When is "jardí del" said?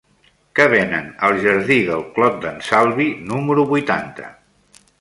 1.43-2.01